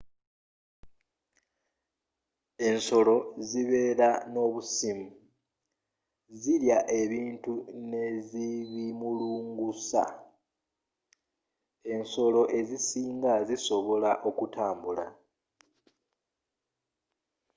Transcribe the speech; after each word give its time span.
ensolo 2.69 3.15
zibeera 3.47 4.09
nobusimu 4.33 5.07
zirya 6.39 6.79
ebintu 7.01 7.53
nezibimulungusa 7.89 10.03
ensolo 11.93 12.41
ezisinga 12.59 13.33
zisobola 13.47 14.11
okutambula 14.29 15.05